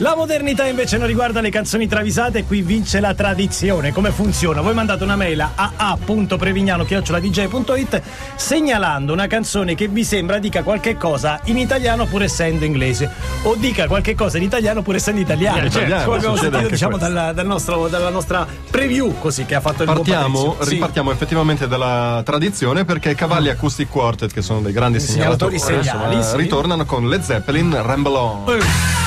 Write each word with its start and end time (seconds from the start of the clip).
La 0.00 0.14
modernità 0.14 0.66
invece 0.66 0.98
non 0.98 1.06
riguarda 1.06 1.40
le 1.40 1.48
canzoni 1.48 1.88
travisate, 1.88 2.44
qui 2.44 2.60
vince 2.60 3.00
la 3.00 3.14
tradizione. 3.14 3.94
Come 3.94 4.10
funziona? 4.10 4.60
Voi 4.60 4.74
mandate 4.74 5.04
una 5.04 5.16
mail 5.16 5.40
a 5.40 5.72
a.prevignano.dj.it 5.74 8.02
segnalando 8.34 9.14
una 9.14 9.26
canzone 9.26 9.74
che 9.74 9.88
vi 9.88 10.04
sembra 10.04 10.38
dica 10.38 10.62
qualche 10.62 10.98
cosa 10.98 11.40
in 11.44 11.56
italiano 11.56 12.04
pur 12.04 12.24
essendo 12.24 12.66
inglese 12.66 13.10
o 13.44 13.54
dica 13.54 13.86
qualche 13.86 14.14
cosa 14.14 14.36
in 14.36 14.42
italiano 14.42 14.82
pur 14.82 14.96
essendo 14.96 15.22
italiano. 15.22 15.60
In 15.60 15.64
italiano, 15.66 16.04
Come 16.04 16.16
abbiamo 16.18 16.36
sentito 16.36 16.68
diciamo 16.68 16.98
dalla, 16.98 17.32
dal 17.32 17.46
nostro- 17.46 17.88
dalla 17.88 18.10
nostra 18.10 18.46
preview 18.70 19.18
così 19.18 19.46
che 19.46 19.54
ha 19.54 19.60
fatto 19.60 19.82
il 19.82 19.88
Partiamo, 19.88 20.42
Patrizio. 20.42 20.64
Sì. 20.64 20.70
ripartiamo 20.74 21.10
effettivamente 21.10 21.66
dalla 21.66 22.20
tradizione 22.22 22.84
perché 22.84 23.12
i 23.12 23.14
Cavalli 23.14 23.48
Acoustic 23.48 23.88
Quartet, 23.88 24.30
che 24.30 24.42
sono 24.42 24.60
dei 24.60 24.74
grandi 24.74 25.00
Segnalatori 25.00 25.58
segnalatori, 25.58 25.86
seriali, 25.88 26.16
insomma, 26.16 26.36
sì. 26.36 26.42
ritornano 26.42 26.84
con 26.84 27.08
Led 27.08 27.22
Zeppelin 27.22 27.82
Ramble 27.82 28.14
On. 28.14 28.42
Attenzione 28.42 29.05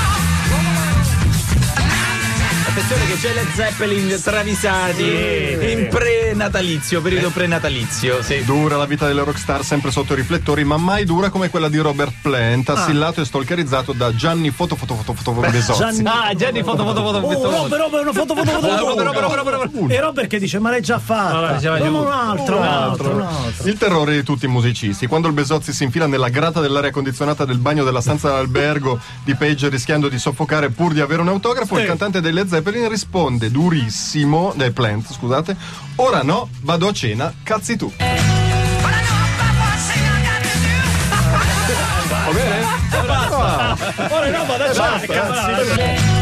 che 3.09 3.15
c'è 3.15 3.33
Led 3.33 3.51
Zeppelin 3.54 4.21
travisati 4.21 5.57
in 5.71 5.87
pre-natalizio, 6.39 7.02
periodo 7.02 7.29
pre-natalizio. 7.32 8.24
Sì. 8.24 8.46
Dura 8.46 8.78
la 8.78 8.86
vita 8.86 9.06
delle 9.06 9.24
rockstar 9.25 9.61
sempre 9.66 9.92
sotto 9.92 10.14
i 10.14 10.16
riflettori, 10.16 10.64
ma 10.64 10.78
mai 10.78 11.04
dura 11.04 11.30
come 11.30 11.50
quella 11.50 11.68
di 11.68 11.78
Robert 11.80 12.14
Plant, 12.21 12.70
assillato 12.70 13.20
e 13.20 13.25
stalkerizzato 13.25 13.92
da 13.92 14.16
Gianni 14.16 14.50
Foto 14.50 14.78
Foto 14.78 14.96
Foto 14.96 15.14
Foto 15.14 15.32
Besozzi. 15.50 15.80
Gianni- 15.80 16.07
Ah, 16.07 16.33
Gianni, 16.33 16.64
foto, 16.64 16.83
foto, 16.86 17.02
foto, 17.02 17.18
Oh, 17.18 17.30
foto. 17.32 17.50
Robert, 17.50 17.82
Robert, 17.82 18.04
una 18.04 18.14
foto, 18.14 18.36
foto, 18.36 18.52
foto, 18.52 18.68
foto. 18.68 19.04
Robert, 19.04 19.06
Robert, 19.06 19.36
Robert, 19.36 19.64
Robert. 19.74 19.92
E 19.92 20.00
Robert 20.00 20.28
che 20.30 20.39
dice, 20.39 20.60
ma 20.60 20.70
l'hai 20.70 20.82
già 20.82 20.97
fatta. 20.97 21.57
Allora, 21.57 21.89
un 21.89 22.07
altro, 22.07 22.58
un 22.58 22.64
altro, 22.64 23.10
un 23.11 23.21
altro. 23.21 23.68
Il 23.68 23.78
terrore 23.78 24.14
di 24.14 24.24
tutti 24.24 24.46
i 24.46 24.47
musicisti. 24.47 25.08
Quando 25.08 25.28
il 25.28 25.33
Besozzi 25.33 25.74
si 25.74 25.83
infila 25.83 26.08
nella 26.08 26.30
grata 26.30 26.61
dell'aria 26.61 26.92
condizionata 26.92 27.44
del 27.44 27.58
bagno 27.58 27.83
della 27.83 28.00
stanza 28.02 28.30
dell'albergo 28.30 28.97
di 29.25 29.36
Page 29.36 29.68
rischiando 29.68 30.08
di 30.08 30.18
soffocare 30.18 30.69
pur 30.69 30.94
di 30.94 31.02
avere 31.02 31.21
un 31.21 31.28
autografo, 31.28 31.78
il 31.80 31.86
cantante 31.86 32.22
dei 32.22 32.31
Led 32.31 32.47
Zeppelin 32.47 32.88
risponde 32.88 33.52
durissimo, 33.52 34.53
dei 34.56 34.72
Plant, 34.72 35.11
scusate, 35.11 35.56
ora 35.95 36.22
no, 36.30 36.47
vado 36.61 36.88
a 36.88 36.94
cena, 36.94 37.33
cazzi 37.44 37.75
tu. 37.75 37.91
Va 37.97 38.05
bene? 42.31 42.66
Ora 44.11 44.30
no, 44.30 44.45
vado 44.45 44.63
a 44.63 44.73
cena, 44.73 45.00
cazzo. 45.07 46.17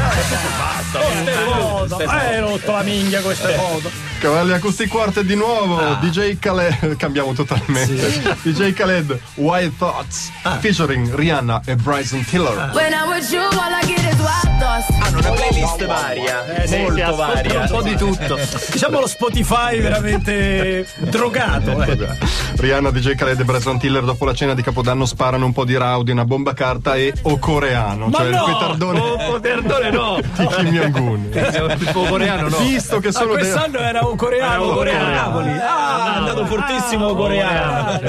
Queste 0.00 1.30
foto. 1.44 2.00
Eh, 2.00 2.04
hai 2.06 2.40
rotto 2.40 2.72
la 2.72 2.82
minchia 2.82 3.20
queste 3.20 3.52
foto. 3.52 3.90
Cavalli 4.18 4.52
Acoustic 4.52 4.88
Quartet 4.88 5.24
di 5.24 5.34
nuovo, 5.34 5.96
DJ 6.00 6.38
Khaled, 6.38 6.96
cambiamo 6.96 7.34
totalmente. 7.34 8.36
DJ 8.42 8.72
Khaled, 8.72 9.20
Wild 9.34 9.76
Thoughts, 9.76 10.30
featuring 10.60 11.14
Rihanna 11.14 11.60
e 11.66 11.76
Bryson 11.76 12.24
Tiller. 12.24 12.70
When 12.72 12.94
una 15.20 15.30
playlist 15.30 15.86
varia, 15.86 16.44
molto 16.68 17.16
varia. 17.16 17.60
Un 17.60 17.66
po' 17.68 17.82
di 17.82 17.96
tutto. 17.96 18.38
Diciamo 18.72 19.00
lo 19.00 19.06
Spotify 19.06 19.80
veramente 19.80 20.86
drogato. 20.98 21.82
eh. 21.82 22.08
Rihanna, 22.56 22.90
DJ 22.90 23.14
Khaled 23.14 23.40
e 23.40 23.44
Bryson 23.44 23.78
Tiller 23.78 24.02
dopo 24.02 24.24
la 24.24 24.34
cena 24.34 24.54
di 24.54 24.62
Capodanno 24.62 25.04
sparano 25.06 25.44
un 25.46 25.52
po' 25.52 25.64
di 25.64 25.74
rowdy, 25.76 26.10
una 26.12 26.24
bomba 26.24 26.52
carta 26.52 26.94
e 26.96 27.12
o 27.22 27.38
coreano, 27.38 28.08
Ma 28.08 28.18
cioè 28.18 28.30
no! 28.30 28.46
il 28.46 28.52
petardone 28.52 28.98
Oh, 29.00 29.40
perdone 29.40 29.90
no. 29.90 30.18
di 30.36 30.46
Kim 30.46 30.68
Jong-un. 30.70 31.28
Tipo 31.78 32.02
coreano 32.02 32.48
no. 32.48 32.56
Visto 32.58 32.98
che 33.00 33.08
Ah, 33.08 33.12
sono 33.12 33.34
dei- 33.34 33.38
quest'anno 33.50 33.78
era 33.78 34.00
un 34.06 34.16
coreano. 34.16 34.68
Un 34.68 34.74
coreano. 34.74 35.08
Napoli. 35.14 35.50
Ah, 35.50 36.14
è 36.14 36.18
andato 36.18 36.46
fortissimo 36.46 37.14
coreano. 37.14 38.00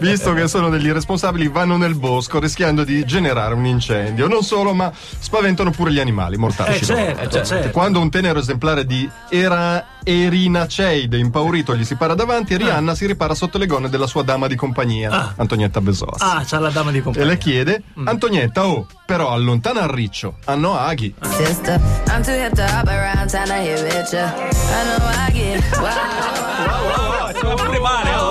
Visto 0.00 0.32
che 0.34 0.48
sono 0.48 0.68
degli 0.68 0.86
irresponsabili, 0.86 1.48
vanno 1.48 1.76
nel 1.76 1.94
bosco 1.94 2.38
rischiando 2.38 2.84
di 2.84 3.04
generare 3.04 3.54
un 3.54 3.64
incendio. 3.66 4.28
Non 4.28 4.42
solo, 4.42 4.72
ma 4.72 4.90
spaventano 4.94 5.70
pure 5.70 5.92
gli 5.92 5.98
animali, 6.00 6.36
mortacci. 6.40 6.82
Eh 6.82 6.84
certo, 6.84 7.42
certo. 7.44 7.70
Quando 7.70 8.00
un 8.00 8.10
tenero 8.10 8.38
esemplare 8.40 8.84
di 8.84 9.08
Era 9.28 9.84
Erinaceide 10.02 11.18
impaurito 11.18 11.76
gli 11.76 11.84
si 11.84 11.94
para 11.94 12.14
davanti, 12.14 12.56
Rihanna 12.56 12.94
si 12.94 13.06
ripara 13.06 13.34
sotto 13.34 13.58
le 13.58 13.66
gonne 13.66 13.88
della 13.88 14.06
sua 14.06 14.22
dama 14.22 14.46
di 14.48 14.56
compagnia, 14.56 15.34
Antonietta 15.36 15.80
Besozzi. 15.80 16.24
Ah, 16.24 16.42
c'ha 16.44 16.58
la 16.58 16.70
dama 16.70 16.90
di 16.90 16.98
E 16.98 17.02
compagnia. 17.02 17.28
le 17.28 17.38
chiede, 17.38 17.82
Antonietta, 18.04 18.66
oh, 18.66 18.86
però 19.06 19.30
allontana 19.30 19.82
il 19.82 19.88
riccio, 19.90 20.36
hanno 20.46 20.76
aghi. 20.76 21.14
Sister, 21.36 21.78
I'm 22.08 22.22
too 22.22 22.32
hip 22.32 22.54
to 22.54 22.62
hop 22.64 22.88
around 22.88 23.30
town 23.30 23.46
to 23.46 23.54
hit 23.54 23.82
with 23.82 24.12
ya. 24.12 24.32
I 24.34 24.84
know 24.84 25.06
I 25.06 25.30
get 25.32 25.78
wild. 25.78 27.34
pure 27.40 27.80
male. 27.80 28.08
oh, 28.08 28.20
oh, 28.20 28.26
oh, 28.26 28.29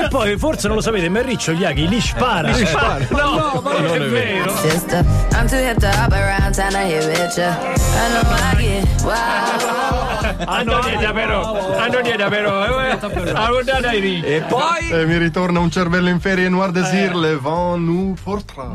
Che 0.00 0.08
poi 0.08 0.38
forse 0.38 0.66
non 0.68 0.76
lo 0.76 0.82
sapete, 0.82 1.08
ma 1.08 1.18
il 1.18 1.24
Riccio 1.24 1.52
Iaghi 1.52 1.88
li 1.88 2.00
spara. 2.00 2.52
No, 3.10 3.60
ma 3.62 3.78
non 3.78 4.02
è 4.02 4.08
vero. 4.08 4.54
Sister, 4.56 5.04
I'm 5.32 5.48
too 5.48 5.56
hip 5.56 5.78
to 5.78 5.88
hop 5.88 6.12
around 6.12 6.54
town 6.54 6.70
to 6.70 6.78
hit 6.78 7.04
with 7.04 7.36
ya. 7.36 7.56
I 7.90 8.08
know 8.10 8.22
I 8.22 8.62
get 8.62 9.04
wild. 9.04 9.98
Antonietta 10.46 11.12
però, 11.12 11.76
Antonietta 11.76 12.28
però, 12.28 12.64
i 13.92 14.00
ricchi. 14.00 14.26
E 14.26 14.40
poi 14.42 14.90
E 14.90 15.06
mi 15.06 15.16
ritorna 15.18 15.58
un 15.58 15.70
cervello 15.70 16.08
in 16.08 16.20
ferie 16.20 16.48
Noir 16.48 16.70
Désir, 16.70 17.14
le 17.14 17.36
vent 17.36 17.78
nous 17.78 18.18
portera. 18.20 18.68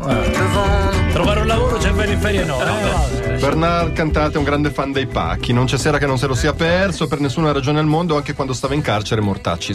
Trovare 1.13 1.39
un 1.41 1.47
lavoro 1.47 1.72
bello 2.03 2.11
in 2.11 2.19
ferie 2.19 2.43
no. 2.43 2.59
eh. 2.61 3.37
Bernard 3.37 3.93
Cantate 3.93 4.33
è 4.33 4.37
un 4.37 4.43
grande 4.43 4.71
fan 4.71 4.91
dei 4.91 5.07
pacchi, 5.07 5.53
non 5.53 5.65
c'è 5.65 5.77
sera 5.77 5.97
che 5.97 6.05
non 6.05 6.17
se 6.17 6.27
lo 6.27 6.35
sia 6.35 6.53
perso 6.53 7.07
per 7.07 7.19
nessuna 7.19 7.51
ragione 7.51 7.79
al 7.79 7.85
mondo, 7.85 8.15
anche 8.15 8.33
quando 8.33 8.53
stava 8.53 8.73
in 8.73 8.81
carcere 8.81 9.21
mortacci. 9.21 9.73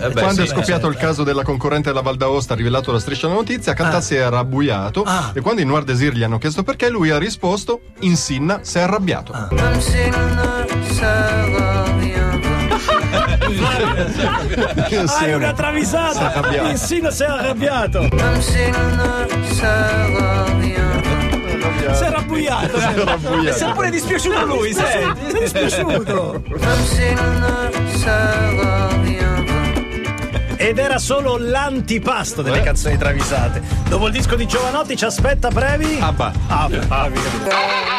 Eh 0.00 0.08
beh, 0.10 0.20
quando 0.20 0.42
sì, 0.44 0.48
è 0.48 0.54
scoppiato 0.54 0.86
il 0.88 0.96
caso 0.96 1.22
della 1.24 1.42
concorrente 1.42 1.88
della 1.88 2.02
Val 2.02 2.16
d'Aosta, 2.16 2.54
rivelato 2.54 2.92
la 2.92 3.00
striscia 3.00 3.26
della 3.26 3.38
notizia, 3.38 3.72
Cantate 3.74 4.04
si 4.04 4.14
è 4.14 4.20
arrabbuiato 4.20 5.04
e 5.32 5.40
quando 5.40 5.60
i 5.60 5.64
Noir 5.64 5.84
Désir 5.84 6.12
gli 6.12 6.22
hanno 6.22 6.38
chiesto 6.38 6.62
perché, 6.62 6.88
lui 6.88 7.10
ha 7.10 7.18
risposto: 7.18 7.80
in 8.00 8.16
Sinna 8.16 8.60
si 8.62 8.78
è 8.78 8.82
arrabbiato. 8.82 9.32
Ah, 9.32 9.48
è 15.24 15.34
una 15.34 15.52
travisata. 15.52 16.32
arrabbiato. 16.32 16.76
Sino 16.76 17.10
si 17.10 17.22
è 17.22 17.26
arrabbiato. 17.26 18.08
Si 21.94 22.02
è 22.02 22.06
arrabbuiato. 22.06 22.78
Si 22.78 22.84
è 22.84 23.00
arrabbuiato. 23.00 23.56
Si 23.56 23.64
è 23.64 23.72
pure 23.72 23.90
dispiaciuto 23.90 24.44
lui, 24.44 24.72
senti. 24.72 25.30
Si 25.30 25.36
è 25.36 25.40
dispiaciuto. 25.40 26.42
Ed 30.68 30.76
era 30.76 30.98
solo 30.98 31.38
l'antipasto 31.38 32.42
delle 32.42 32.60
canzoni 32.60 32.98
travisate. 32.98 33.62
Dopo 33.88 34.08
il 34.08 34.12
disco 34.12 34.36
di 34.36 34.46
Giovanotti 34.46 34.98
ci 34.98 35.06
aspetta 35.06 35.48
Previ. 35.48 35.96
Abba. 35.98 36.30
Ah, 36.46 36.68
bravi, 36.68 37.18
capito. 37.18 37.98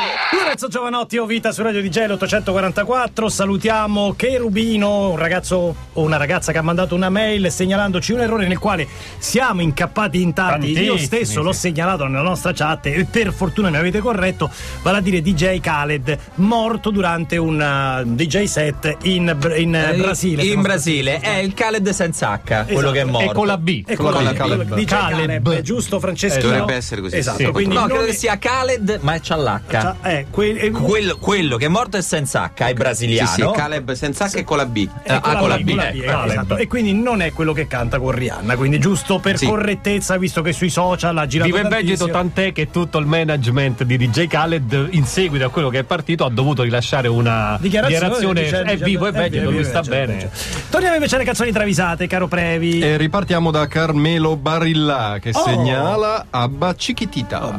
Lorenzo 0.49 0.67
Giovanotti 0.67 1.17
o 1.17 1.25
Vita 1.25 1.51
su 1.51 1.63
Radio 1.63 1.81
DJ 1.81 2.07
l'844 2.07 3.27
salutiamo 3.27 4.13
Cherubino 4.15 5.09
un 5.09 5.15
ragazzo 5.15 5.75
o 5.93 6.01
una 6.01 6.17
ragazza 6.17 6.51
che 6.51 6.57
ha 6.57 6.61
mandato 6.61 6.95
una 6.95 7.09
mail 7.09 7.51
segnalandoci 7.51 8.13
un 8.13 8.21
errore 8.21 8.47
nel 8.47 8.59
quale 8.59 8.87
siamo 9.17 9.61
incappati 9.61 10.21
in 10.21 10.33
tanti 10.33 10.71
io 10.71 10.97
stesso 10.97 11.41
l'ho 11.41 11.51
segnalato 11.51 12.05
nella 12.05 12.21
nostra 12.21 12.51
chat 12.53 12.85
e 12.87 13.05
per 13.09 13.33
fortuna 13.33 13.69
mi 13.69 13.77
avete 13.77 13.99
corretto 13.99 14.51
vale 14.81 14.97
a 14.97 15.01
dire 15.01 15.21
DJ 15.21 15.59
Khaled 15.59 16.17
morto 16.35 16.89
durante 16.89 17.37
un 17.37 18.03
uh, 18.03 18.07
DJ 18.15 18.43
set 18.43 18.97
in, 19.03 19.35
in, 19.55 19.75
eh, 19.75 19.95
Brasile 19.95 20.43
In 20.43 20.61
Brasile 20.61 21.19
è 21.19 21.37
il 21.37 21.53
Khaled 21.53 21.89
senza 21.89 22.39
H, 22.43 22.58
quello 22.65 22.91
che 22.91 23.01
è 23.01 23.03
morto. 23.03 23.31
E 23.31 23.33
con 23.33 23.47
la 23.47 23.57
B. 23.57 23.83
e 23.87 23.95
con 23.95 24.05
Con 24.11 24.23
la 24.23 24.31
la 24.31 24.33
Caleb. 24.33 24.73
DJ 24.75 24.85
Caleb. 24.85 25.17
Caleb, 25.43 25.61
giusto 25.61 25.99
Francesco? 25.99 26.39
Dovrebbe 26.41 26.73
essere 26.75 27.01
così. 27.01 27.15
Esatto, 27.17 27.37
Sì. 27.37 27.45
quindi 27.51 27.73
No, 27.73 27.81
non 27.81 27.89
credo 27.89 28.03
è- 28.03 28.07
che 28.07 28.13
sia 28.13 28.37
Khaled, 28.37 28.99
ma 29.01 29.17
c'ha 29.21 29.35
l'H. 29.37 29.95
eh, 30.03 30.25
que- 30.29 30.57
eh, 30.59 30.71
Quello, 30.71 31.17
quello 31.17 31.57
che 31.57 31.65
è 31.65 31.69
morto 31.69 31.97
è 31.97 32.01
senza 32.01 32.51
H, 32.55 32.63
è 32.63 32.67
Sì, 32.67 32.73
brasiliano. 32.73 33.29
sì, 33.33 33.43
Caleb 33.53 33.91
senza 33.93 34.25
H 34.25 34.37
e 34.37 34.43
con 34.43 34.57
la 34.57 34.65
B. 34.65 34.87
Eh, 35.03 35.13
Ah, 35.13 35.37
con 35.37 35.49
la 35.49 35.57
B, 35.57 35.69
eh, 35.69 35.75
Caleb. 36.03 36.29
esatto. 36.29 36.57
E 36.57 36.67
quindi 36.67 36.93
non 36.93 37.21
è 37.21 37.31
quello 37.33 37.53
che 37.53 37.67
canta 37.67 37.99
con 37.99 38.11
Rihanna. 38.11 38.55
Quindi, 38.55 38.79
giusto 38.79 39.19
per 39.19 39.37
Sì. 39.37 39.45
correttezza, 39.47 40.17
visto 40.17 40.41
che 40.41 40.53
sui 40.53 40.69
social 40.69 41.17
ha 41.17 41.25
girato. 41.27 41.51
Vivo 41.53 41.65
e 41.65 41.69
vegeto 41.69 42.07
tant'è 42.09 42.51
che 42.53 42.69
tutto 42.71 42.97
il 42.97 43.05
management 43.05 43.83
di 43.83 43.97
DJ 43.97 44.27
Khaled 44.27 44.87
in 44.91 45.05
seguito 45.05 45.45
a 45.45 45.49
quello 45.49 45.69
che 45.69 45.79
è 45.79 45.83
partito 45.83 46.25
ha 46.25 46.29
dovuto 46.29 46.63
rilasciare 46.63 47.07
una 47.07 47.57
Dichiarazione, 47.59 48.03
dichiarazione 48.07 48.41
dicendo- 48.43 48.71
è 48.71 48.77
vivo 48.77 49.07
e 49.07 49.11
vegeto, 49.11 49.49
è 49.49 49.51
lui 49.51 49.63
sta 49.63 49.81
bene. 49.81 50.29
Torniamo 50.69 50.95
invece 50.95 51.15
alle 51.15 51.23
canzoni 51.25 51.51
travisate, 51.51 52.07
caro 52.07 52.27
Previ. 52.49 52.79
E 52.79 52.97
ripartiamo 52.97 53.51
da 53.51 53.67
Carmelo 53.67 54.35
Barilla 54.35 55.17
che 55.21 55.29
Oh. 55.35 55.43
segnala 55.45 56.25
Abba 56.31 56.73
Chiquitita. 56.73 57.53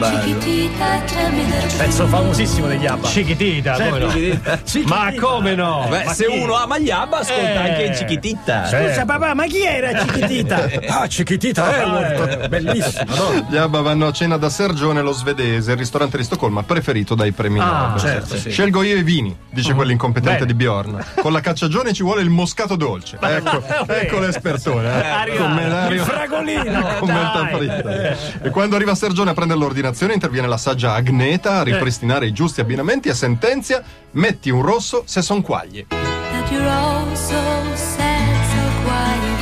Pezzo 1.77 2.09
famosissimo 2.09 2.67
degli 2.67 2.87
Abba. 2.87 3.07
Chiquitita, 3.07 3.77
Certo. 3.77 3.95
come 3.95 4.01
no? 4.01 4.09
Chiquitita. 4.13 4.89
Ma 4.93 5.13
come 5.21 5.55
no? 5.55 5.87
Beh, 5.89 6.05
Ma 6.07 6.13
se 6.13 6.27
chi? 6.27 6.39
uno 6.41 6.55
ama 6.57 6.79
gli 6.79 6.91
ABBA, 6.91 7.19
ascolta 7.19 7.41
Eh. 7.65 7.69
anche 7.71 7.83
in 7.85 7.93
Chiquitita. 7.93 8.67
Scusa 8.67 9.05
papà, 9.05 9.33
ma 9.35 9.45
chi 9.47 9.63
era 9.63 9.93
Chiquitita? 9.93 10.69
ah, 10.89 11.07
Chiquitita 11.07 11.65
Hayward. 11.65 12.49
Bellissimo. 12.49 13.15
no? 13.15 13.47
Gli 13.49 13.57
Abba 13.57 13.81
vanno 13.83 14.09
a 14.09 14.13
cena 14.13 14.39
da 14.39 14.51
Sergione 14.51 15.03
lo 15.03 15.13
svedese, 15.13 15.71
il 15.71 15.79
ristorante 15.79 16.17
di 16.17 16.25
Stoccolma 16.25 16.65
preferito 16.65 17.15
dai 17.15 17.31
premi 17.31 17.61
Ah, 17.61 17.87
Nobel. 17.95 18.01
certo, 18.01 18.37
sì. 18.37 18.51
Scelgo 18.51 18.83
io 18.83 18.97
i 18.97 19.05
vini, 19.05 19.35
dice 19.51 19.73
quell'incompetente 19.73 20.41
Bene. 20.41 20.47
di 20.47 20.55
Bjorn. 20.55 21.05
Con 21.21 21.33
la 21.33 21.41
cacciagione 21.41 21.93
ci 21.93 22.03
vuole 22.03 22.23
il 22.23 22.31
moscato 22.31 22.75
dolce. 22.75 23.19
Ecco, 23.21 23.63
ecco 23.87 24.19
l'espertone. 24.19 24.80
Sergione. 24.89 25.33
eh. 25.33 25.37
Come 25.37 25.63
Il 25.63 25.69
Dario- 25.69 26.05
fragolino. 26.05 26.89
Fritta. 27.51 28.17
E 28.43 28.51
quando 28.51 28.77
arriva 28.77 28.95
Sergione 28.95 29.31
a 29.31 29.35
prendere 29.35 29.59
l'ordinazione, 29.61 30.13
interviene 30.15 30.47
la 30.49 30.57
saggia 30.57 30.95
Agneta 30.95 31.59
a 31.59 31.63
ripristinare 31.63 32.27
i 32.27 32.33
giusti 32.33 32.61
abbinamenti 32.61 33.09
e 33.09 33.15
sentenzia: 33.15 33.83
metti 34.13 34.51
un 34.51 34.63
rosso 34.63 35.03
se 35.07 35.23
son 35.23 35.43
quaglie. 35.43 35.87
That 35.89 36.51
you're 36.51 36.67
all 36.69 37.13
so 37.15 37.35
sad, 37.75 38.45
so 38.51 38.57
quiet. 38.85 39.39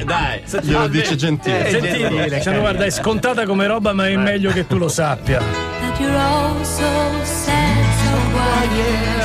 Eh, 0.00 0.04
dai. 0.04 0.42
Glielo 0.62 0.88
dice 0.88 1.16
gentile. 1.16 1.68
Gentile, 1.70 2.40
cioè, 2.42 2.58
guarda, 2.58 2.84
è 2.84 2.90
scontata 2.90 3.44
come 3.46 3.66
roba, 3.66 3.92
ma 3.92 4.08
è 4.08 4.16
meglio 4.16 4.50
che 4.52 4.66
tu 4.66 4.76
lo 4.76 4.88
sappia. 4.88 5.38
That 5.38 5.98
you're 5.98 6.16
all 6.16 6.62
so 6.62 6.82
sad, 7.22 7.84
so 8.04 8.12
quiet. 8.30 9.21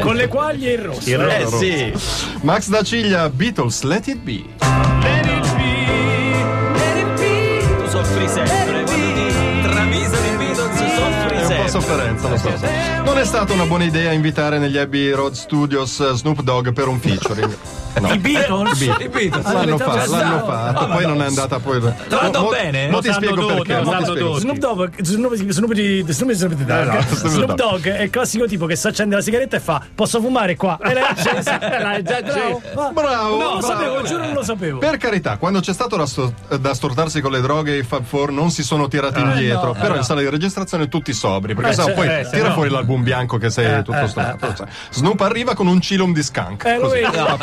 Con 0.00 0.16
le 0.16 0.28
quaglie 0.28 0.72
il 0.72 0.78
rosso. 0.78 1.08
Il 1.08 1.20
Eh 1.20 1.42
rosso. 1.42 1.58
sì. 1.58 1.92
Max 2.42 2.68
da 2.68 2.82
Ciglia, 2.82 3.28
Beatles, 3.30 3.82
Let 3.82 4.06
It 4.08 4.18
Be. 4.18 4.44
Tu 7.78 7.88
soffri 7.88 8.28
sempre. 8.28 8.82
Quando 8.84 9.12
ti 9.14 9.62
travisano 9.62 10.26
i 10.26 10.36
Beatles, 10.36 10.76
soffri 10.94 11.36
È 11.36 11.40
un 11.40 11.42
po' 11.42 11.46
sempre. 11.46 11.68
sofferenza, 11.68 12.28
lo 12.28 12.36
so. 12.36 12.50
Non 13.04 13.18
è 13.18 13.24
stata 13.24 13.52
una 13.52 13.64
buona 13.66 13.84
idea 13.84 14.12
invitare 14.12 14.58
negli 14.58 14.76
Abbey 14.76 15.10
Road 15.10 15.32
Studios 15.34 16.00
eh, 16.00 16.14
Snoop 16.14 16.42
Dogg 16.42 16.72
per 16.72 16.88
un 16.88 16.98
featuring. 17.00 17.56
No. 18.00 18.12
I 18.12 18.18
Beatles? 18.18 18.80
I 18.80 19.08
Beatles. 19.08 19.44
L'hanno, 19.44 19.78
fa- 19.78 19.90
diventato 19.94 20.10
l'hanno 20.10 20.44
fatto, 20.44 20.86
poi 20.88 21.06
non 21.06 21.22
è 21.22 21.26
andata 21.26 21.58
poi. 21.58 21.80
Tratto 22.08 22.40
Mo- 22.42 22.48
bene? 22.50 22.88
Mo 22.90 23.00
ti 23.00 23.12
spiego 23.12 23.46
tutti, 23.46 23.72
perché. 23.72 23.82
ti 23.82 24.04
spiego. 24.04 24.28
tutti. 24.30 24.40
Snoop 24.40 24.58
Dogg, 24.58 25.00
Snoop, 25.00 25.34
Snoop, 25.34 25.72
di- 25.72 26.04
Snoop, 26.08 26.32
Snoop, 26.32 26.52
Dogg. 26.54 27.00
Snoop 27.06 27.26
Snoop 27.28 27.54
Dogg. 27.54 27.86
È 27.88 28.02
il 28.02 28.10
classico 28.10 28.46
tipo 28.46 28.66
che 28.66 28.76
si 28.76 28.86
accende 28.86 29.14
la 29.16 29.22
sigaretta 29.22 29.56
e 29.56 29.60
fa 29.60 29.82
posso 29.94 30.20
fumare 30.20 30.56
qua? 30.56 30.78
E 30.82 30.92
l'hai 30.94 31.02
accesa. 31.04 31.58
Bravo, 32.16 32.60
No, 32.74 32.92
bravo. 32.92 33.38
non 33.38 33.54
lo 33.54 33.60
sapevo, 33.62 34.02
giuro 34.02 34.24
non 34.24 34.34
lo 34.34 34.42
sapevo. 34.42 34.78
Per 34.78 34.96
carità, 34.98 35.36
quando 35.38 35.60
c'è 35.60 35.72
stato 35.72 35.96
da, 35.96 36.06
sto- 36.06 36.32
da 36.60 36.74
stortarsi 36.74 37.20
con 37.20 37.30
le 37.32 37.40
droghe, 37.40 37.76
i 37.76 37.82
Fab 37.82 38.04
Four 38.04 38.30
non 38.30 38.50
si 38.50 38.62
sono 38.62 38.88
tirati 38.88 39.20
indietro. 39.20 39.66
no, 39.68 39.72
però 39.72 39.94
eh, 39.94 39.98
in 39.98 40.02
sala 40.02 40.20
di 40.20 40.28
registrazione 40.28 40.88
tutti 40.88 41.12
sobri, 41.12 41.54
perché 41.54 41.70
Eh, 41.70 41.74
sennò 41.74 41.88
sì, 41.88 41.94
poi 41.94 42.06
eh, 42.08 42.28
tira 42.30 42.48
no. 42.48 42.54
fuori 42.54 42.68
l'album 42.70 43.02
bianco 43.02 43.38
che 43.38 43.50
sei 43.50 43.82
tutto 43.82 43.98
eh, 43.98 44.08
stornato. 44.08 44.54
Cioè, 44.54 44.66
Snoop 44.90 45.20
arriva 45.20 45.54
con 45.54 45.66
un 45.66 45.80
cilum 45.80 46.12
di 46.12 46.22
skunk. 46.22 46.64
Eh, 46.64 46.78
vedi. 46.78 47.04
No, 47.16 47.36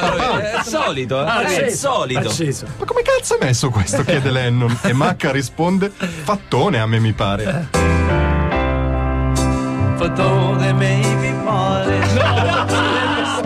è 0.52 0.56
il 0.58 0.64
solito, 0.64 1.22
eh. 1.22 1.26
È 1.26 1.40
il 1.40 1.46
Acceso, 1.46 1.92
solito. 1.92 2.20
acceso. 2.30 2.66
Ma 2.78 2.86
come 2.86 3.02
cazzo 3.02 3.40
è 3.40 3.46
messo 3.46 3.70
questo? 3.70 4.04
chiede 4.04 4.30
Lennon. 4.32 4.78
E 4.84 4.94
Macca 4.94 5.32
risponde: 5.32 5.92
Fattone 5.92 6.80
a 6.80 6.86
me 6.86 7.00
mi 7.00 7.14
pare. 7.14 7.68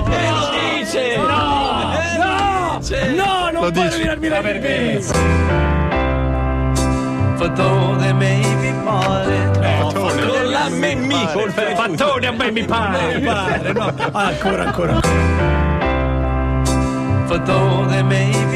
E 0.10 0.30
lo 0.30 0.50
dice! 0.80 1.18
No! 1.18 2.80
No, 3.16 3.50
non 3.52 3.64
Lo 3.66 3.72
puoi 3.72 3.90
rovinarmi 3.90 4.28
la 4.28 4.40
perché. 4.42 5.02
Con 9.94 10.50
la 10.50 10.70
memmi, 10.70 11.28
col 11.34 11.52
Fattone 11.52 12.28
a 12.28 12.32
me 12.32 12.52
mi 12.52 12.64
pare. 12.66 13.20
pare, 13.20 13.74
no. 13.74 13.94
Ah, 14.12 14.26
ancora, 14.28 14.64
ancora. 17.36 18.04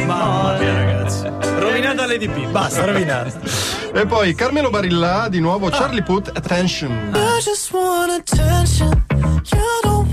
Mamma 0.05 0.57
mia, 0.59 0.73
ragazzi. 0.73 1.29
Rovinata 1.59 2.05
l'EDP, 2.05 2.47
basta, 2.51 2.85
rovinata. 2.85 3.39
E 3.93 4.05
poi 4.05 4.33
Carmelo 4.35 4.69
Barilla, 4.69 5.27
di 5.29 5.41
nuovo 5.41 5.69
Charlie 5.69 6.01
Put, 6.01 6.31
Attention. 6.33 7.11
I 7.13 7.41
just 7.43 7.73
want 7.73 8.09
attention. 8.09 9.03
You 9.51 9.59
don't. 9.83 10.10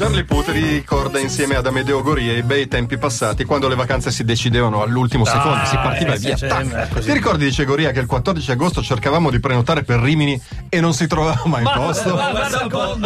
Charlie 0.00 0.24
Put 0.24 0.48
ricorda 0.48 1.18
insieme 1.18 1.56
ad 1.56 1.66
Amedeo 1.66 2.00
Goria 2.00 2.32
i 2.32 2.42
bei 2.42 2.66
tempi 2.68 2.96
passati 2.96 3.44
quando 3.44 3.68
le 3.68 3.74
vacanze 3.74 4.10
si 4.10 4.24
decidevano 4.24 4.80
all'ultimo 4.82 5.26
secondo, 5.26 5.62
si 5.66 5.76
partiva 5.76 6.14
eh, 6.14 6.18
via. 6.18 6.38
tac. 6.38 7.00
Ti 7.00 7.12
ricordi, 7.12 7.44
dice 7.44 7.66
Goria, 7.66 7.90
che 7.90 8.00
il 8.00 8.06
14 8.06 8.50
agosto 8.50 8.80
cercavamo 8.80 9.28
di 9.28 9.38
prenotare 9.40 9.82
per 9.82 10.00
Rimini 10.00 10.40
e 10.70 10.80
non 10.80 10.94
si 10.94 11.06
trovava 11.06 11.42
mai 11.44 11.64
posto? 11.64 12.12
Guarda 12.12 12.62
un 12.62 12.68
po'. 12.70 12.96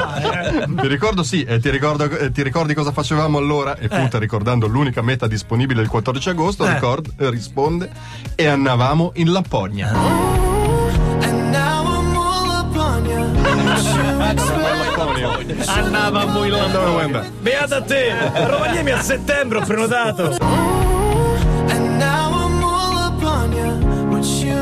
Ti 0.83 0.87
ricordo 0.87 1.25
sì, 1.25 1.43
e 1.43 1.59
ti, 1.59 1.69
ricordo- 1.71 2.17
e 2.17 2.31
ti 2.31 2.45
ricordi 2.45 2.75
cosa 2.75 2.93
facevamo 2.93 3.39
allora? 3.39 3.77
E 3.77 3.89
Put, 3.89 4.15
ricordando 4.15 4.69
l'unica 4.69 5.03
meta 5.03 5.27
disponibile 5.27 5.83
il 5.83 5.89
14 5.89 6.29
agosto, 6.29 6.65
ricord- 6.65 7.13
eh, 7.17 7.29
risponde 7.29 7.91
e 8.37 8.47
andavamo 8.47 9.11
in 9.17 9.33
Lapponia. 9.33 9.91
And 11.23 11.51
now 11.51 11.83
I'm 11.87 12.17
all 12.17 12.51
up 12.51 12.77
on 12.77 13.05
you. 13.05 14.84
In 15.25 16.51
Londra. 16.51 17.25
Beata 17.41 17.77
a 17.77 17.83
te! 17.83 18.13
Rovagliemi 18.47 18.91
a 18.91 19.01
settembre, 19.01 19.59
ho 19.59 19.65
prenotato. 19.65 20.37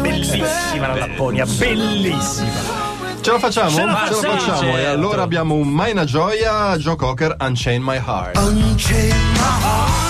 Bellissima 0.00 0.88
la 0.88 0.94
Lapponia, 0.94 1.44
bellissima. 1.46 2.50
Ce 3.20 3.30
la 3.30 3.38
facciamo? 3.38 3.70
Ce 3.70 3.84
la 3.84 3.84
Ce 3.84 3.84
la 3.84 3.94
facciamo, 3.94 4.38
facciamo. 4.38 4.70
E 4.70 4.74
certo. 4.74 4.90
allora 4.90 5.22
abbiamo 5.22 5.54
un 5.54 5.68
Maina 5.68 6.04
Gioia, 6.04 6.76
Joe 6.76 6.96
Cocker, 6.96 7.36
Unchain 7.38 7.80
My 7.82 7.96
Heart. 7.96 8.36
Unchain 8.38 9.08
my 9.08 9.60
heart. 9.62 10.02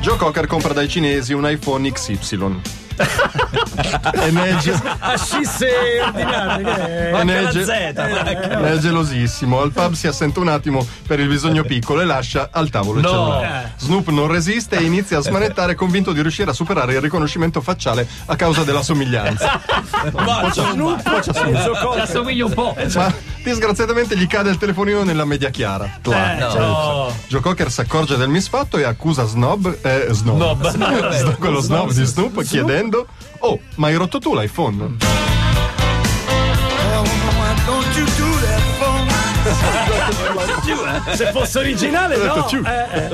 Joe 0.00 0.16
Cocker 0.16 0.46
compra 0.46 0.72
dai 0.72 0.88
cinesi 0.88 1.32
un 1.32 1.46
iPhone 1.46 1.90
XY. 1.90 2.81
E 3.02 4.30
ne 4.30 4.48
è, 4.48 4.56
ge- 4.56 4.80
Ascisse 4.98 5.68
ordinate, 6.04 6.62
che 6.62 6.88
è? 6.88 7.10
è 7.10 7.40
la 7.42 7.50
ge- 7.50 7.64
Z. 7.64 7.68
ne 7.70 8.72
è 8.72 8.76
gelosissimo. 8.78 9.60
Al 9.60 9.72
pub 9.72 9.92
si 9.94 10.06
assenta 10.06 10.40
un 10.40 10.48
attimo 10.48 10.86
per 11.06 11.20
il 11.20 11.28
bisogno 11.28 11.62
piccolo 11.64 12.00
e 12.00 12.04
lascia 12.04 12.48
al 12.52 12.70
tavolo 12.70 12.98
il 12.98 13.04
No. 13.04 13.10
cellulare. 13.10 13.72
Snoop 13.78 14.08
non 14.08 14.28
resiste 14.28 14.76
e 14.76 14.82
inizia 14.82 15.18
a 15.18 15.22
smanettare 15.22 15.74
convinto 15.74 16.12
di 16.12 16.20
riuscire 16.22 16.50
a 16.50 16.54
superare 16.54 16.94
il 16.94 17.00
riconoscimento 17.00 17.60
facciale 17.60 18.06
a 18.26 18.36
causa 18.36 18.62
della 18.62 18.82
somiglianza. 18.82 19.60
Ci 20.52 21.30
assomiglia 22.00 22.44
un 22.44 22.52
po'. 22.54 22.74
Ma 22.94 23.12
disgraziatamente 23.42 24.16
gli 24.16 24.26
cade 24.26 24.50
il 24.50 24.58
telefonino 24.58 25.02
nella 25.02 25.24
media 25.24 25.50
chiara. 25.50 25.98
Tla. 26.00 26.34
No. 26.36 27.12
Joe 27.28 27.40
Cocker 27.40 27.70
si 27.70 27.80
accorge 27.80 28.16
del 28.16 28.28
misfatto 28.28 28.78
e 28.78 28.84
accusa 28.84 29.24
Snob, 29.24 29.78
eh, 29.82 30.06
Snob, 30.10 30.68
Snob, 30.68 31.36
quello 31.38 31.60
Snob 31.60 31.92
di 31.92 32.04
Snoop 32.04 32.42
chiedendo 32.42 33.06
Oh, 33.44 33.58
ma 33.76 33.88
hai 33.88 33.96
rotto 33.96 34.18
tu 34.20 34.34
l'iPhone? 34.34 34.80
Oh, 34.82 34.92
why 37.38 37.54
don't 37.66 37.96
you 37.96 38.04
do 38.16 38.38
that 38.40 38.60
for 38.78 38.92
me? 39.04 39.12
Se 41.16 41.32
fosse 41.32 41.58
originale, 41.58 42.16
no. 42.18 42.46
Eh, 42.48 42.86
eh. 42.92 43.10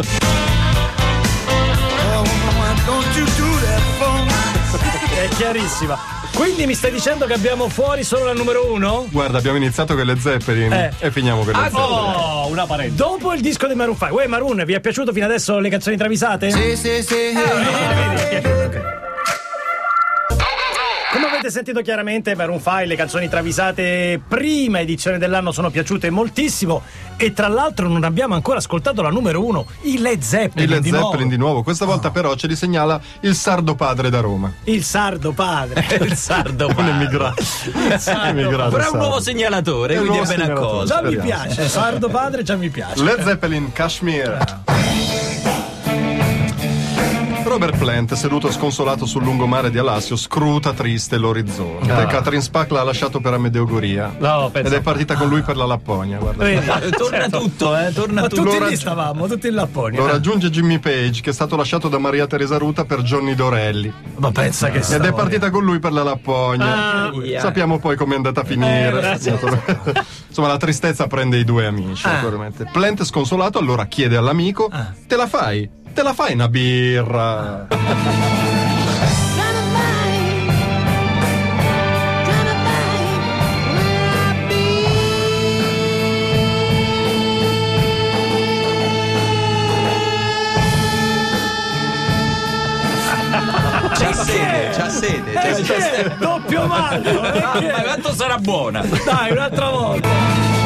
È 5.19 5.29
chiarissima. 5.29 6.18
Quindi 6.35 6.67
mi 6.67 6.75
stai 6.75 6.93
dicendo 6.93 7.27
che 7.27 7.33
abbiamo 7.33 7.69
fuori 7.69 8.05
solo 8.05 8.25
la 8.27 8.33
numero 8.33 8.73
uno? 8.73 9.07
Guarda, 9.11 9.39
abbiamo 9.39 9.57
iniziato 9.57 9.95
con 9.97 10.05
le 10.07 10.17
Zeppelin 10.19 10.73
Eh. 10.73 10.93
e 10.99 11.11
finiamo 11.11 11.43
con 11.43 11.53
le 11.53 11.59
Zeppelin. 11.65 11.85
Oh, 11.85 12.47
una 12.49 12.65
parente. 12.67 12.95
Dopo 12.95 13.33
il 13.35 13.41
disco 13.41 13.67
di 13.67 13.75
Maroon 13.75 13.97
5. 13.99 14.17
Uè, 14.17 14.27
Maroon, 14.29 14.63
vi 14.65 14.73
è 14.75 14.81
piaciuto 14.81 15.13
fino 15.13 15.25
adesso 15.27 15.59
le 15.59 15.69
canzoni 15.69 15.97
travisate? 15.97 16.51
Sì, 16.51 16.77
sì, 16.77 17.03
sì. 17.03 17.33
Come 17.35 19.08
avete 21.39 21.51
sentito 21.53 21.81
chiaramente, 21.83 22.35
Maroon 22.35 22.59
5, 22.59 22.87
le 22.87 22.97
canzoni 22.97 23.29
travisate 23.29 24.21
prima 24.27 24.81
edizione 24.81 25.19
dell'anno 25.19 25.53
sono 25.53 25.71
piaciute 25.71 26.11
moltissimo 26.11 26.83
e 27.17 27.33
tra 27.33 27.47
l'altro 27.49 27.87
non 27.89 28.03
abbiamo 28.05 28.35
ancora 28.35 28.59
ascoltato 28.59 29.03
la 29.03 29.11
numero 29.11 29.45
uno, 29.45 29.67
i 29.83 29.99
Led 29.99 30.21
Zeppelin. 30.21 30.65
Il 30.69 30.71
Led 30.75 30.83
di 30.83 30.91
Zeppelin 30.91 31.11
nuovo. 31.11 31.29
di 31.31 31.37
nuovo, 31.37 31.63
questa 31.63 31.85
volta 31.85 32.11
però 32.11 32.35
ce 32.35 32.47
li 32.49 32.57
segnala 32.57 33.01
il 33.21 33.35
sardo 33.35 33.75
padre 33.77 34.11
da 34.11 34.21
Roma. 34.21 34.53
Il 34.65 34.83
sardo 34.83 35.33
padre. 35.33 35.87
Il 36.09 36.15
sardo. 36.17 36.67
Un 36.69 36.75
padre. 36.75 36.91
emigrato. 36.91 37.43
emigrato 38.25 38.71
Però 38.71 38.71
è 38.71 38.77
un 38.77 38.83
sardo. 38.83 38.97
nuovo 38.99 39.21
segnalatore, 39.21 39.95
È 39.95 39.99
un 39.99 40.07
quindi 40.07 40.19
è 40.19 40.21
nuovo 40.23 40.35
ben 40.37 40.47
segnalatore. 40.47 40.67
accolto. 40.69 40.95
Già 40.95 41.03
mi 41.03 41.17
piace, 41.17 41.69
sardo 41.69 42.09
padre 42.09 42.43
già 42.43 42.57
mi 42.57 42.69
piace. 42.69 43.03
Led 43.03 43.23
Zeppelin 43.25 43.73
Kashmir. 43.73 45.28
Robert 47.49 47.77
Plant, 47.79 48.13
seduto 48.15 48.51
sconsolato 48.53 49.07
sul 49.07 49.23
lungomare 49.23 49.71
di 49.71 49.79
Alassio, 49.79 50.17
scruta 50.17 50.73
triste 50.73 51.17
l'orizzonte. 51.17 51.91
Ah. 51.91 52.07
Catherine 52.07 52.43
Spack 52.43 52.71
l'ha 52.71 52.83
lasciato 52.83 53.21
per 53.21 53.33
Amedeo 53.33 53.65
Goria. 53.65 54.15
No, 54.19 54.51
penso. 54.53 54.69
Ed 54.73 54.79
è 54.79 54.83
partita 54.83 55.15
con 55.15 55.29
lui 55.29 55.43
per 55.43 55.57
la 55.57 55.65
Lapponia. 55.65 56.19
Guarda. 56.19 56.45
Vedi? 56.45 56.67
Eh, 56.69 56.91
Torna 56.91 57.29
tutto, 57.29 57.77
eh, 57.77 57.93
torna 57.93 58.23
tutto. 58.23 58.37
tutti 58.37 58.47
Lo 58.49 58.53
lì 58.53 58.59
raggi- 58.59 58.77
stavamo, 58.77 59.27
tutti 59.27 59.49
in 59.49 59.55
Lapponia. 59.55 59.99
Lo 60.01 60.07
raggiunge 60.07 60.51
Jimmy 60.51 60.79
Page, 60.79 61.21
che 61.23 61.31
è 61.31 61.33
stato 61.33 61.57
lasciato 61.57 61.89
da 61.89 61.99
Maria 61.99 62.27
Teresa 62.27 62.59
Ruta 62.59 62.85
per 62.85 63.03
Johnny 63.03 63.35
Dorelli. 63.35 63.93
Ma 64.17 64.31
pensa 64.31 64.71
che 64.71 64.79
Ed 64.79 65.05
è 65.05 65.13
partita 65.13 65.51
con 65.51 65.65
lui 65.65 65.79
per 65.79 65.93
la 65.93 66.03
Lapponia. 66.03 67.05
Ah, 67.07 67.11
via. 67.11 67.41
Sappiamo 67.41 67.79
poi 67.79 67.97
com'è 67.97 68.15
andata 68.15 68.43
a 68.43 68.45
finire. 68.45 69.19
Insomma, 70.29 70.49
la 70.49 70.57
tristezza 70.59 71.07
prende 71.07 71.39
i 71.39 71.45
due 71.45 71.67
amici, 71.67 72.07
naturalmente. 72.07 72.69
Plant 72.71 73.05
sconsolato 73.05 73.59
allora 73.59 73.87
chiede 73.87 74.17
all'amico: 74.17 74.71
Te 75.07 75.17
la 75.17 75.27
fai? 75.27 75.69
te 75.99 76.05
la 76.05 76.15
fai 76.15 76.33
una 76.35 76.49
birra? 76.49 77.67
C'ha 93.93 94.13
sede, 94.13 94.71
c'ha 94.71 94.89
sede, 94.89 95.33
eh, 95.33 95.63
c'ha 95.63 95.81
sede. 95.81 96.17
Doppio 96.21 96.67
mano! 96.67 97.03
Eh, 97.03 97.43
ah, 97.43 97.61
ma 97.61 97.83
quanto 97.83 98.13
sarà 98.13 98.39
buona? 98.39 98.83
Dai, 98.83 99.33
un'altra 99.33 99.69
volta! 99.69 100.58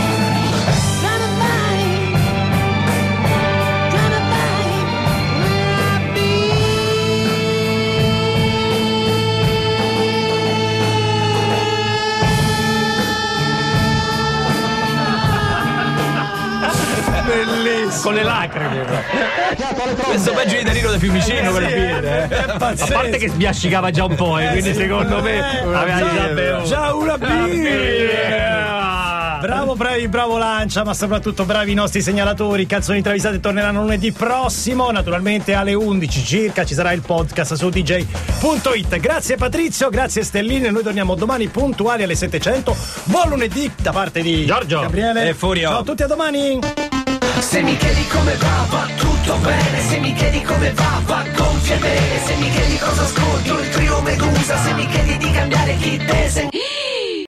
Bellissimo! 17.32 18.02
Con 18.02 18.14
le 18.14 18.22
lacrime. 18.22 18.84
Questo 20.04 20.32
peggio 20.32 20.56
di 20.56 20.62
Danilo 20.64 20.90
da 20.90 20.98
Fiumicino 20.98 21.48
Eh, 21.50 21.52
per 21.52 21.68
sì, 21.68 21.74
dire. 21.74 22.28
è 22.28 22.44
A 22.48 22.56
pazzesco. 22.56 22.92
parte 22.92 23.16
che 23.18 23.28
sbiascicava 23.28 23.90
già 23.90 24.04
un 24.04 24.14
po', 24.14 24.38
eh, 24.38 24.48
quindi 24.48 24.74
secondo 24.74 25.22
me 25.22 25.36
Eh, 25.60 25.74
aveva 25.74 25.98
già- 25.98 26.26
bevuto. 26.28 26.68
Già 26.68 26.94
una 26.94 27.16
birra! 27.18 28.80
Bravo, 29.40 29.74
bravi, 29.74 30.06
bravo 30.06 30.38
Lancia, 30.38 30.84
ma 30.84 30.94
soprattutto 30.94 31.44
bravi 31.44 31.72
i 31.72 31.74
nostri 31.74 32.00
segnalatori. 32.00 32.64
Canzoni 32.66 33.02
travisate 33.02 33.40
torneranno 33.40 33.80
lunedì 33.80 34.12
prossimo. 34.12 34.90
Naturalmente 34.92 35.54
alle 35.54 35.74
11 35.74 36.24
circa 36.24 36.64
ci 36.64 36.74
sarà 36.74 36.92
il 36.92 37.00
podcast 37.00 37.54
su 37.54 37.68
dj.it. 37.68 38.96
Grazie 39.00 39.34
Patrizio, 39.36 39.88
grazie 39.88 40.22
Stellini. 40.22 40.70
Noi 40.70 40.84
torniamo 40.84 41.16
domani 41.16 41.48
puntuali 41.48 42.04
alle 42.04 42.14
700. 42.14 42.76
Buon 43.04 43.30
lunedì 43.30 43.68
da 43.80 43.90
parte 43.90 44.20
di 44.22 44.44
Giorgio. 44.46 44.80
Gabriele. 44.82 45.28
E 45.30 45.34
Furio. 45.34 45.70
Ciao 45.70 45.78
a 45.80 45.82
tutti, 45.84 46.02
a 46.04 46.06
domani. 46.06 46.91
Se 47.42 47.60
mi 47.60 47.76
chiedi 47.76 48.06
come 48.06 48.36
va, 48.36 48.66
va 48.70 48.86
tutto 48.96 49.36
bene. 49.38 49.80
Se 49.80 49.98
mi 49.98 50.14
chiedi 50.14 50.42
come 50.42 50.72
va, 50.72 51.02
va 51.04 51.24
gonfie 51.34 51.76
bene. 51.76 52.24
Se 52.24 52.34
mi 52.36 52.48
chiedi 52.50 52.78
cosa 52.78 53.02
ascolto, 53.02 53.58
il 53.58 53.68
trio 53.68 54.00
Medusa. 54.00 54.56
Se 54.62 54.72
mi 54.74 54.86
chiedi 54.86 55.16
di 55.18 55.30
cambiare 55.32 55.76
chi 55.76 55.96
te, 55.98 56.30
se 56.30 56.48